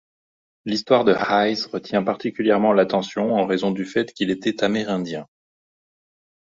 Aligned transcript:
L'histoire 0.65 1.03
de 1.05 1.13
Hayes 1.13 1.67
retint 1.71 2.01
particulièrement 2.01 2.73
l'attention 2.73 3.35
en 3.35 3.45
raison 3.45 3.69
du 3.69 3.85
fait 3.85 4.11
qu'il 4.13 4.31
était 4.31 4.63
amérindien. 4.63 5.27